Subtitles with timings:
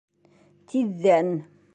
[0.73, 1.31] Тиҙҙән